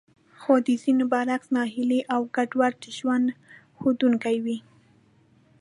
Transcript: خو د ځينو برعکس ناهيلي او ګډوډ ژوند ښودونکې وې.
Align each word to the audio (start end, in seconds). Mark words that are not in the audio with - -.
خو 0.39 0.53
د 0.65 0.67
ځينو 0.83 1.03
برعکس 1.11 1.47
ناهيلي 1.55 2.01
او 2.13 2.21
ګډوډ 2.35 2.75
ژوند 2.97 3.27
ښودونکې 3.79 4.37
وې. 4.43 4.57